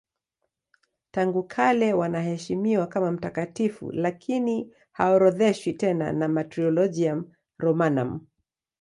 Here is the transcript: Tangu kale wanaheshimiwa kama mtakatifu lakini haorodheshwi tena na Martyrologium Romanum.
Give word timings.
Tangu 1.11 1.43
kale 1.43 1.93
wanaheshimiwa 1.93 2.87
kama 2.87 3.11
mtakatifu 3.11 3.91
lakini 3.91 4.73
haorodheshwi 4.91 5.73
tena 5.73 6.13
na 6.13 6.27
Martyrologium 6.27 7.31
Romanum. 7.57 8.19